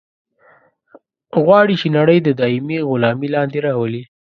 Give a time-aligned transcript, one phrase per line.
[1.43, 4.03] غواړي چې نړۍ د دایمي غلامي لاندې راولي.